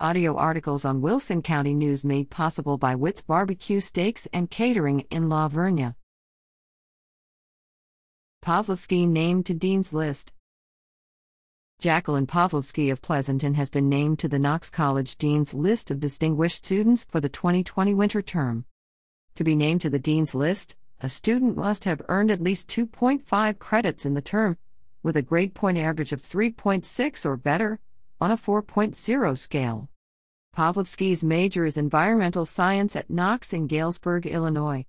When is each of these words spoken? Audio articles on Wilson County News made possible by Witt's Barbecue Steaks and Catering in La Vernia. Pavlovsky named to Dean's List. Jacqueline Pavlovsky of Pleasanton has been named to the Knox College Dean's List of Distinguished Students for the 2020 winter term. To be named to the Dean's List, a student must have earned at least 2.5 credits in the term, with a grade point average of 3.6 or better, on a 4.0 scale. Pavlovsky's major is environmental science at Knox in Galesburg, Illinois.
Audio 0.00 0.34
articles 0.36 0.84
on 0.84 1.02
Wilson 1.02 1.40
County 1.40 1.72
News 1.72 2.04
made 2.04 2.28
possible 2.28 2.76
by 2.76 2.96
Witt's 2.96 3.20
Barbecue 3.20 3.78
Steaks 3.78 4.26
and 4.32 4.50
Catering 4.50 5.06
in 5.08 5.28
La 5.28 5.48
Vernia. 5.48 5.94
Pavlovsky 8.42 9.06
named 9.06 9.46
to 9.46 9.54
Dean's 9.54 9.92
List. 9.92 10.32
Jacqueline 11.78 12.26
Pavlovsky 12.26 12.90
of 12.90 13.02
Pleasanton 13.02 13.54
has 13.54 13.70
been 13.70 13.88
named 13.88 14.18
to 14.18 14.26
the 14.26 14.40
Knox 14.40 14.68
College 14.68 15.16
Dean's 15.16 15.54
List 15.54 15.92
of 15.92 16.00
Distinguished 16.00 16.64
Students 16.64 17.04
for 17.04 17.20
the 17.20 17.28
2020 17.28 17.94
winter 17.94 18.20
term. 18.20 18.64
To 19.36 19.44
be 19.44 19.54
named 19.54 19.80
to 19.82 19.90
the 19.90 20.00
Dean's 20.00 20.34
List, 20.34 20.74
a 21.00 21.08
student 21.08 21.56
must 21.56 21.84
have 21.84 22.02
earned 22.08 22.32
at 22.32 22.42
least 22.42 22.68
2.5 22.68 23.60
credits 23.60 24.04
in 24.04 24.14
the 24.14 24.20
term, 24.20 24.58
with 25.04 25.16
a 25.16 25.22
grade 25.22 25.54
point 25.54 25.78
average 25.78 26.10
of 26.10 26.20
3.6 26.20 27.24
or 27.24 27.36
better, 27.36 27.78
on 28.24 28.30
a 28.30 28.38
4.0 28.38 29.36
scale. 29.36 29.90
Pavlovsky's 30.56 31.22
major 31.22 31.66
is 31.66 31.76
environmental 31.76 32.46
science 32.46 32.96
at 32.96 33.10
Knox 33.10 33.52
in 33.52 33.66
Galesburg, 33.66 34.24
Illinois. 34.24 34.86